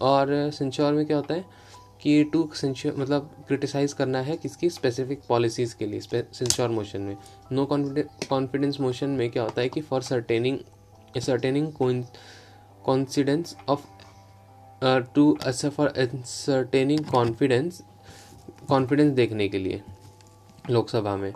और 0.02 0.50
सेंश्योर 0.54 0.94
में 0.94 1.06
क्या 1.06 1.18
होता 1.18 1.34
है 1.34 1.46
कि 2.02 2.24
टू 2.34 2.44
मतलब 2.88 3.30
क्रिटिसाइज 3.48 3.94
करना 3.94 4.20
है 4.22 4.36
किसकी 4.38 4.70
स्पेसिफिक 4.70 5.22
पॉलिसीज़ 5.30 5.76
के 5.76 5.86
लिए 5.86 6.00
सेंश्योर 6.02 6.70
मोशन 6.70 7.02
में। 7.02 7.18
नो 7.52 7.66
कॉन्फिडेंस 7.66 8.80
मोशन 8.80 9.10
में 9.10 9.30
क्या 9.32 9.44
होता 9.44 9.62
है 9.62 9.70
कि 9.70 9.82
for 9.82 10.02
ascertaining 10.04 10.60
ascertaining 11.18 11.72
confidence 12.86 13.56
of 13.70 13.86
to 15.14 15.38
for 15.44 15.94
ascertaining 16.26 17.06
confidence 17.06 17.82
confidence 18.70 19.12
देखने 19.14 19.48
के 19.48 19.58
लिए 19.58 19.82
लोकसभा 20.70 21.16
में 21.16 21.32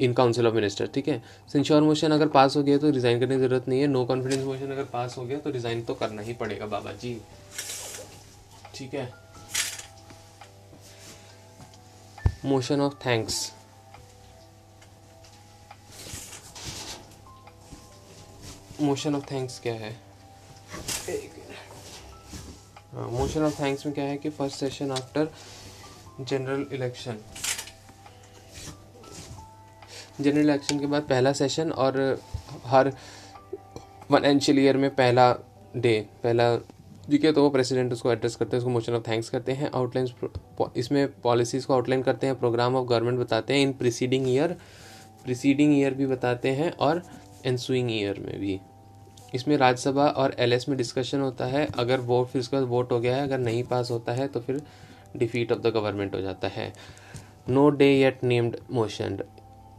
इन 0.00 0.12
काउंसिल 0.12 0.46
ऑफ़ 0.46 0.54
मिनिस्टर 0.54 0.86
ठीक 0.94 1.08
है? 1.08 1.22
सिंश्योर 1.52 1.82
मोशन 1.82 2.10
अगर 2.12 2.28
पास 2.28 2.56
हो 2.56 2.62
गया 2.62 2.78
तो 2.78 2.90
रिज़ाइन 2.90 3.20
करने 3.20 3.34
की 3.34 3.40
ज़रूरत 3.40 3.68
नहीं 3.68 3.80
है। 3.80 3.86
नो 3.86 4.04
कॉन्फिडेंस 4.04 4.44
मोशन 4.44 4.72
अगर 4.72 4.84
पास 4.92 5.16
हो 5.18 5.24
गया 5.24 5.38
तो 5.38 5.50
रिज़ाइन 5.50 5.82
तो 5.82 5.94
करना 5.94 6.22
ही 6.22 6.34
पड़ेगा 6.34 6.66
बाबा 6.66 6.92
जी 6.92 7.16
ठीक 8.74 8.94
है? 8.94 9.08
Motion 12.44 12.80
of 12.80 12.94
thanks 13.06 13.50
motion 18.80 19.14
of 19.14 19.24
thanks 19.30 19.58
क्या 19.60 19.74
है? 19.74 19.90
मोशन 23.12 23.42
ऑफ़ 23.44 23.60
थैंक्स 23.60 23.86
में 23.86 23.94
क्या 23.94 24.04
है 24.04 24.16
कि 24.16 24.30
first 24.30 24.56
session 24.60 24.90
after 24.92 25.28
general 26.20 26.66
election 26.72 27.18
general 30.20 30.38
election 30.40 30.78
के 30.80 30.86
बाद 30.86 31.02
पहला 31.08 31.32
सेशन 31.40 31.70
और 31.84 31.98
हर 32.66 32.90
फाइनेंशियल 34.10 34.58
ईयर 34.58 34.76
में 34.76 34.94
पहला 34.94 35.32
डे 35.76 36.00
पहला 36.22 36.54
ठीक 37.10 37.24
है 37.24 37.32
तो 37.32 37.42
वो 37.42 37.50
प्रेसिडेंट 37.50 37.92
उसको 37.92 38.10
एड्रेस 38.12 38.34
करते 38.36 38.56
हैं, 38.56 38.58
उसको 38.58 38.70
मोशन 38.70 38.94
ऑफ़ 38.94 39.02
थैंक्स 39.08 39.28
करते 39.30 39.52
हैं 39.52 39.70
आउटलाइन 39.74 40.08
इसमें 40.76 41.06
पॉलिसीज़ 41.22 41.66
को 41.66 41.74
आउटलाइन 41.74 42.02
करते 42.02 42.26
हैं 42.26 42.38
प्रोग्राम 42.38 42.76
ऑफ़ 42.76 42.86
गवर्नमेंट 42.88 43.18
बताते 43.18 43.54
हैं 43.54 43.62
in 43.62 43.72
preceding 43.74 44.28
year 44.28 44.56
preceding 45.24 45.72
year 45.74 45.94
भी 45.94 46.06
बताते 46.06 46.48
हैं 46.50 46.70
और 46.72 47.02
एनसुइंग 47.46 47.90
ईयर 47.92 48.20
में 48.20 48.38
भी। 48.40 48.58
इसमें 49.34 49.56
राज्यसभा 49.56 50.06
और 50.08 50.34
एलएस 50.38 50.68
में 50.68 50.76
डिस्कशन 50.78 51.20
होता 51.20 51.46
है, 51.46 51.66
अगर 51.68 52.00
वोट 52.00 52.26
फिर 52.28 52.40
उसके 52.40 52.60
वोट 52.66 52.92
हो 52.92 53.00
गया 53.00 53.16
है, 53.16 53.22
अगर 53.22 53.38
नहीं 53.38 53.62
पास 53.64 53.90
होता 53.90 54.12
है 54.12 54.26
तो 54.28 54.40
फिर 54.40 54.62
डिफीट 55.16 55.52
ऑफ़ 55.52 55.58
द 55.58 55.72
गवर्नमेंट 55.74 56.14
हो 56.14 56.20
जाता 56.20 56.48
है। 56.48 56.72
No 57.48 57.68
day 57.70 57.92
yet 57.92 58.24
named 58.24 58.56
motion 58.70 59.18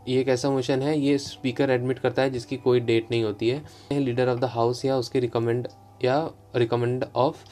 ये 0.07 0.19
एक 0.21 0.27
ऐसा 0.29 0.50
मोशन 0.50 0.81
है, 0.81 0.98
ये 1.00 1.17
स्पीकर 1.17 1.69
एडमिट 1.69 2.00
करता 2.00 2.21
है 2.21 2.29
जिसकी 2.29 2.57
कोई 2.57 2.79
डेट 2.81 3.12
नहीं 3.12 3.24
होती 3.24 3.50
है। 3.50 4.00
लीडर 4.00 4.29
ऑफ़ 4.29 4.39
द 4.39 4.45
हाउस 4.48 4.83
या 4.86 4.98
उसके 4.98 5.19
रिकमेंड 5.19 5.67
या 6.03 6.17
recommend 6.55 7.05
of 7.15 7.43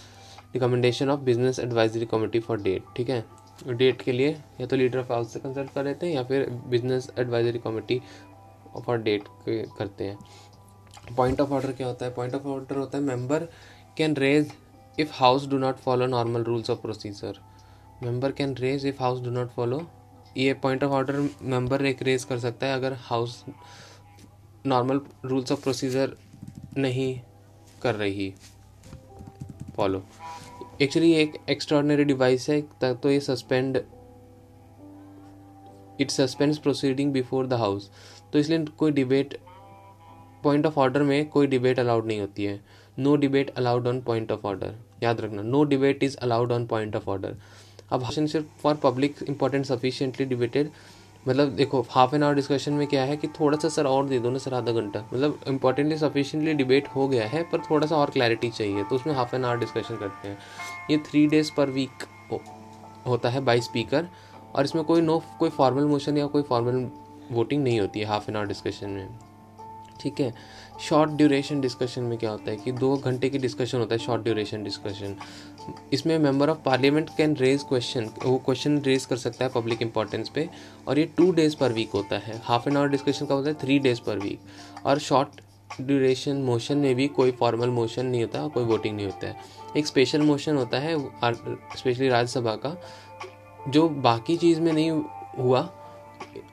recommendation 0.53 1.09
of 1.09 1.19
business 1.21 1.59
advisory 1.59 2.05
committee 2.05 2.39
for 2.39 2.61
date 2.61 2.83
ठीक 2.97 3.09
है? 3.09 3.23
डेट 3.67 4.01
के 4.01 4.11
लिए 4.11 4.29
या 4.61 4.65
तो 4.67 4.75
लीडर 4.75 4.99
ऑफ़ 4.99 5.11
हाउस 5.13 5.33
से 5.33 5.39
कंसल्ट 5.39 5.71
कर 5.73 5.83
लेते 5.85 6.07
हैं 6.07 6.13
या 6.15 6.23
फिर 6.23 6.49
business 6.69 7.09
advisory 7.19 7.59
committee 7.59 8.01
for 8.77 8.97
date 8.97 9.23
करते 9.77 10.03
हैं। 10.03 11.15
पॉइंट 11.15 11.41
ऑफ़ 11.41 11.51
ऑर्डर 11.53 11.71
क्या 11.71 11.87
होता 11.87 12.05
है? 12.05 12.13
पॉइंट 12.13 12.35
ऑफ़ 12.35 12.47
ऑर्डर 12.47 12.77
होता 12.77 12.97
है 12.97 13.03
member 13.03 13.47
can 13.97 14.15
raise 14.15 14.51
if 14.97 15.11
house 15.13 15.47
do 15.47 15.57
not 15.57 15.77
follow 15.77 16.05
normal 16.07 16.43
rules 16.43 16.69
of 16.69 16.81
procedure 16.81 17.39
member 18.03 18.31
can 18.31 18.55
raise 18.55 18.85
if 18.85 19.01
house 19.03 19.21
do 19.21 19.29
not 19.29 19.51
follow 19.51 19.81
ये 20.37 20.53
point 20.53 20.83
of 20.83 20.91
order 20.91 21.19
member 21.41 21.85
एक 21.85 22.01
raise 22.03 22.23
कर 22.23 22.39
सकता 22.39 22.67
है 22.67 22.73
अगर 22.73 22.93
house 23.01 23.43
normal 24.65 25.01
rules 25.25 25.51
of 25.51 25.61
procedure 25.63 26.15
नहीं 26.77 27.19
कर 27.81 27.95
रही 27.95 28.33
फॉलो 29.77 30.03
एक्चुअली 30.81 31.11
एक 31.13 31.33
एक्स्ट्रॉर्डनरी 31.49 32.03
डिवाइस 32.03 32.49
है 32.49 32.61
तो 32.81 33.09
ये 33.09 33.19
suspend 33.19 33.77
it 36.01 36.11
suspends 36.11 36.57
proceeding 36.57 37.11
before 37.13 37.47
the 37.47 37.53
house 37.53 37.89
तो 38.33 38.39
इसलिए 38.39 38.65
कोई 38.77 38.91
डिबेट 38.91 39.37
पॉइंट 40.43 40.65
ऑफ़ 40.65 40.79
ऑर्डर 40.79 41.03
में 41.03 41.29
कोई 41.29 41.47
डिबेट 41.47 41.79
अलाउड 41.79 42.05
नहीं 42.05 42.19
होती 42.19 42.43
है। 42.43 42.59
No 42.97 43.15
debate 43.15 43.49
allowed 43.49 43.87
on 43.87 44.01
point 44.01 44.31
of 44.31 44.45
order 44.47 44.75
याद 45.03 45.21
रखना 45.21 45.41
no 45.41 45.63
debate 45.63 46.03
is 46.03 46.17
allowed 46.17 46.51
on 46.51 46.65
point 46.67 46.95
of 46.95 47.09
order 47.09 47.35
अब 47.91 48.03
सिर्फ़ 48.11 48.45
for 48.61 48.75
public 48.83 49.23
important 49.29 49.65
sufficiently 49.65 50.25
debated 50.25 50.69
मतलब 51.27 51.49
देखो 51.55 51.81
हाफ़ 51.89 52.15
एन 52.15 52.23
आवर 52.23 52.35
डिस्कशन 52.35 52.73
में 52.73 52.85
क्या 52.87 53.03
है 53.03 53.15
कि 53.17 53.27
थोड़ा 53.29 53.57
सा 53.57 53.69
सर 53.69 53.85
और 53.85 54.05
दे 54.07 54.19
दो 54.19 54.29
ना 54.29 54.37
सर 54.37 54.53
आधा 54.53 54.71
घंटा। 54.71 54.99
मतलब 55.13 55.39
इंपॉर्टेंटली 55.47 55.97
सफिशियंटली 55.97 56.53
डिबेट 56.53 56.87
हो 56.87 57.07
गया 57.07 57.27
है, 57.27 57.43
पर 57.43 57.61
थोड़ा 57.61 57.87
सा 57.87 57.95
और 57.95 58.09
क्लैरिटी 58.09 58.49
चाहिए 58.49 58.83
तो 58.83 58.95
उसमें 58.95 59.13
हाफ़ 59.13 59.35
एन 59.35 59.45
आवर 59.45 59.57
डिस्कशन 59.57 59.97
करते 59.97 60.27
हैं। 60.27 60.37
ये 60.91 60.97
थ्री 61.07 61.25
डेज़ 61.27 61.51
पर 61.57 61.69
वीक 61.69 62.07
होता 63.07 63.29
है 63.29 63.41
बाई 63.41 63.61
स्पीकर 63.61 64.07
और 64.55 64.65
इसमें 64.65 64.83
कोई 64.83 65.01
नो 65.01 65.21
कोई 65.39 65.49
फॉर्मल 65.49 65.85
मोशन 65.85 66.17
या 66.17 66.25
कोई 66.27 66.41
फॉर्मल 66.43 66.89
वोटिंग 67.31 67.63
नहीं 67.63 67.79
होती 67.79 67.99
है 67.99 68.05
हाफ़ 68.05 68.29
एन 68.31 68.35
आवर 68.35 68.47
डिस्कशन 68.47 68.89
में। 68.89 69.09
ठीक 70.01 70.19
है? 70.19 70.33
शॉर्ट 70.79 71.11
ड्यूरेशन 71.11 71.61
डिस्कशन 71.61 72.03
में 72.03 72.17
क्या 72.17 72.29
होता 72.31 72.51
है 72.51 72.57
कि 72.57 72.71
दो 72.71 72.95
घंटे 72.97 73.29
की 73.29 73.37
डिस्कशन 73.37 73.77
होता 73.77 73.95
है 73.95 73.99
शॉर्ट 73.99 74.23
ड्यूरेशन 74.23 74.63
डिस्कशन 74.63 75.15
इसमें 75.93 76.17
member 76.19 76.49
of 76.49 76.57
parliament 76.65 77.09
can 77.17 77.35
raise 77.35 77.63
question 77.69 78.09
वो 78.25 78.37
क्वेश्चन 78.45 78.77
रेज 78.81 79.05
कर 79.05 79.17
सकता 79.17 79.45
है 79.45 79.51
पब्लिक 79.51 79.81
इंपॉर्टेंस 79.81 80.29
पे, 80.29 80.47
और 80.87 80.99
ये 80.99 81.05
टू 81.17 81.31
डेज़ 81.31 81.55
पर 81.57 81.73
वीक 81.73 81.91
होता 81.93 82.17
है. 82.17 82.41
हाफ़ 82.43 82.69
एन 82.69 82.77
आवर 82.77 82.87
डिस्कशन 82.89 83.25
का 83.25 83.35
होता 83.35 83.49
है 83.49 83.55
थ्री 83.61 83.79
डेज़ 83.79 84.01
पर 84.01 84.19
वीक 84.19 84.85
और 84.85 84.99
शॉर्ट 84.99 85.41
ड्यूरेशन 85.81 86.37
मोशन 86.43 86.77
में 86.77 86.93
भी 86.95 87.07
कोई 87.09 87.31
फॉर्मल 87.31 87.69
मोशन 87.69 88.05
नहीं 88.05 88.21
होता, 88.21 88.47
कोई 88.47 88.63
वोटिंग 88.63 88.95
नहीं 88.95 89.05
होता 89.05 89.27
है. 89.27 89.35
एक 89.77 89.87
स्पेशल 89.87 90.21
मोशन 90.21 90.55
होता 90.57 90.79
है 90.79 90.97
स्पेशली 91.77 92.09
राज्यसभा 92.09 92.55
का, 92.55 92.75
जो 93.67 93.87
बाकी 93.89 94.37
चीज़ 94.37 94.61
में 94.61 94.71
नहीं 94.73 94.91
हुआ 95.37 95.61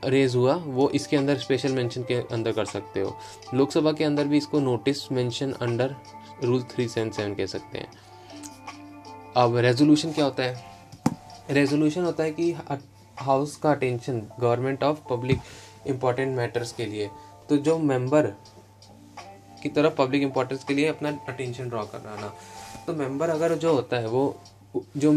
रेज 0.04 0.34
हुआ, 0.36 0.54
वो 0.54 0.88
इसके 0.90 1.16
अंदर 1.16 1.38
स्पेशल 1.38 1.72
मेंशन 1.72 2.02
के 2.02 2.14
अंदर 2.14 2.52
कर 2.52 2.64
सकते 2.64 3.00
हो। 3.00 3.16
लोकसभा 3.54 3.92
के 3.92 4.04
अंदर 4.04 4.24
भी 4.24 4.36
इसको 4.36 4.60
notice 4.60 5.10
mention 5.12 5.52
under 5.52 5.94
rule 6.44 6.62
three 6.62 6.88
seven 6.88 7.10
seven 7.10 7.34
कह 7.34 7.46
सकते 7.46 7.78
हैं। 7.78 7.88
अब 9.36 9.56
रेजोल्यूशन 9.56 10.12
क्या 10.12 10.24
होता 10.24 10.42
है? 10.42 10.64
रेजोल्यूशन 11.50 12.04
होता 12.04 12.24
है 12.24 12.30
कि 12.30 12.50
हाउस 13.18 13.56
का 13.56 13.70
attention 13.70 14.22
government 14.40 14.82
of 14.84 14.98
public 15.10 15.40
important 15.86 16.36
matters 16.36 16.72
के 16.72 16.86
लिए। 16.86 17.10
तो 17.48 17.56
जो 17.56 17.78
मेंबर 17.78 18.26
की 19.62 19.68
तरफ़ 19.68 19.94
पब्लिक 19.94 20.22
इंपॉर्टेंस 20.22 20.64
के 20.64 20.74
लिए 20.74 20.88
अपना 20.88 21.08
अटेंशन 21.28 21.68
ड्रॉ 21.68 21.82
करना। 21.84 22.32
तो 22.86 22.92
मेंबर 22.92 23.30
अगर 23.30 23.54
जो 23.54 23.72
होता 23.72 23.96
है, 23.96 24.06
वो 24.06 24.40
जो 24.96 25.12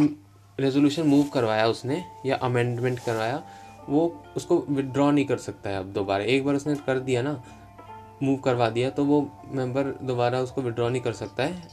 रेजोल्यूशन 0.59 1.07
मूव 1.07 1.23
करवाया 1.23 1.67
उसने 1.67 2.03
या 2.25 2.35
अमेंडमेंट 2.35 2.99
करवाया 2.99 3.43
वो 3.89 4.23
उसको 4.37 4.63
विदड्रॉ 4.69 5.09
नहीं 5.11 5.25
कर 5.25 5.37
सकता 5.37 5.69
है 5.69 5.79
अब 5.79 5.91
दोबारा। 5.93 6.23
एक 6.23 6.45
बार 6.45 6.55
उसने 6.55 6.75
कर 6.87 6.99
दिया 6.99 7.21
ना 7.21 7.41
मूव 8.23 8.37
करवा 8.37 8.69
दिया 8.69 8.89
तो 8.89 9.05
वो 9.05 9.21
मेंबर 9.51 9.83
दोबारा 10.03 10.39
उसको 10.39 10.61
विड्रॉ 10.61 10.89
नहीं 10.89 11.01
कर 11.01 11.13
सकता 11.13 11.43
है 11.43 11.69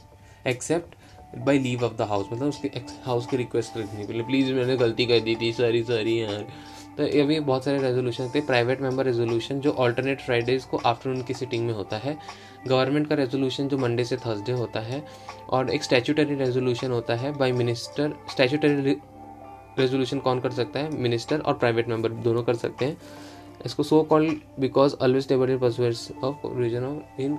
except 0.47 0.95
by 1.37 1.59
leave 1.59 1.83
of 1.83 1.93
the 1.93 2.01
house 2.01 2.27
मतलब 2.31 2.47
उसके 2.47 2.81
हाउस 3.05 3.25
की 3.27 3.37
रिक्वेस्ट 3.37 3.77
रखने 3.77 4.05
के 4.05 4.13
लिए 4.13 4.23
प्लीज़ 4.23 4.53
मैंने 4.53 4.77
गलती 4.77 5.05
कर 5.05 5.19
दी 5.19 5.35
थी 5.35 5.51
सॉरी 5.53 5.83
सॉरी 5.83 6.21
यार। 6.21 6.45
तो 6.97 7.03
ये 7.03 7.23
भी 7.23 7.39
बहुत 7.39 7.63
सारे 7.65 7.77
रेजोल्यूशन 7.77 8.29
थे। 8.35 8.41
प्राइवेट 8.41 8.81
मेंबर 8.81 9.05
रेजोल्यूशन 9.05 9.59
जो 9.59 9.71
अल्टरनेट 9.71 10.21
फ्राइडेज 10.21 10.65
को 10.65 10.77
आफ्टरनून 10.77 11.23
की 11.23 11.33
सिटिंग 11.33 11.65
में 11.67 11.73
होता 11.73 11.97
है 11.97 12.17
गवर्नमेंट 12.67 13.07
का 13.07 13.15
रेजोल्यूशन 13.15 13.67
जो 13.67 13.77
मंडे 13.77 14.03
से 14.03 14.17
थर्सडे 14.17 14.51
होता 14.51 14.79
है, 14.79 15.03
और 15.49 15.69
एक 15.69 15.83
स्टैचूटरी 15.83 16.35
रेजोल्यूशन 16.35 16.91
होता 16.91 17.15
है 17.15 17.31
बाय 17.31 17.51
मिनिस्टर 17.51 18.13
स्टैचूटरी 18.31 18.95
रेजोल्यूशन 19.79 20.19
कौन 20.19 20.39
कर 20.39 20.51
सकता 20.51 20.79
है? 20.79 20.97
मिनिस्टर 20.97 21.39
और 21.39 21.53
प्राइवेट 21.55 21.87
मेंबर 21.87 22.11
दोनों 22.23 22.43
कर 22.43 22.55
सकते 22.55 22.85
हैं। 22.85 22.97
इसको 23.65 23.83
so 23.83 24.01
called 24.03 24.39
because 24.59 24.95
always 24.95 25.27
table 25.27 25.49
in 25.49 25.57
of 26.23 26.47
reason 26.57 27.01
in 27.19 27.37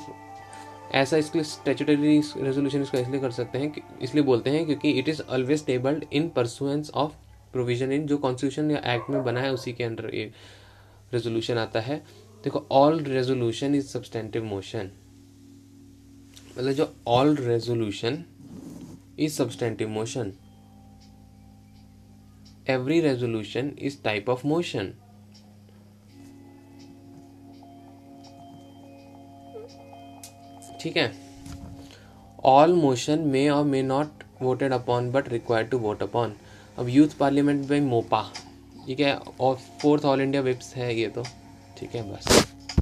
ऐसा 0.94 1.16
इसके 1.16 1.42
स्टेचुटरी 1.44 2.18
रेजोल्यूशन 2.38 2.82
इसको 2.82 2.98
इसलिए 2.98 3.20
कर 3.20 3.30
सकते 3.30 3.58
हैं 3.58 3.72
इसलिए 4.02 4.24
बोलते 4.24 4.50
हैं 4.50 4.64
क्योंकि 4.66 4.90
it 4.90 5.08
is 5.08 5.22
always 5.22 5.64
tabled 5.66 6.04
in 6.12 6.28
pursuance 6.36 6.90
of 6.94 7.12
provision 7.52 7.92
in 7.92 8.06
जो 8.06 8.16
कॉन्स्टिट्यूशन 8.18 8.70
या 8.70 8.78
एक्ट 8.94 9.10
में 9.10 9.22
बना 9.24 9.40
है, 9.40 9.52
उसी 9.52 9.72
के 9.72 9.84
अंडर 9.84 10.14
ये 10.14 10.30
रेजोल्यूशन 11.12 11.58
आता 11.58 11.80
है। 11.80 11.96
देखो 12.44 12.64
all 12.72 13.00
resolution 13.00 13.74
is 13.74 13.86
substantive 13.86 14.44
motion 14.44 14.90
मतलब 16.58 16.72
जो 16.72 16.92
all 17.08 17.34
resolution 17.36 18.24
is 19.18 19.32
substantive 19.32 19.88
motion 19.88 20.32
every 22.66 23.00
resolution 23.00 23.68
is 23.78 23.96
type 24.06 24.28
of 24.34 24.44
motion. 24.52 24.92
ठीक 30.80 30.96
है? 30.96 31.12
ऑल 32.44 32.74
मोशन 32.74 33.20
मे 33.28 33.48
और 33.48 33.64
may 33.64 33.82
not 33.82 34.24
voted 34.42 34.72
upon 34.72 35.10
but 35.12 35.28
required 35.28 35.70
to 35.70 35.78
vote 35.78 36.02
upon 36.02 36.34
अब 36.78 36.88
यूथ 36.88 37.16
पार्लियामेंट 37.20 37.68
बाई 37.68 37.80
मोपा। 37.80 38.22
ठीक 38.86 39.00
है? 39.00 39.14
और 39.40 39.56
फोर्थ 39.82 40.04
ऑल 40.04 40.20
इंडिया 40.20 40.42
विप्स 40.42 40.74
है 40.76 40.94
ये 40.94 41.08
तो। 41.08 41.22
ठीक 41.78 41.94
है, 41.94 42.02
बस। 42.12 42.45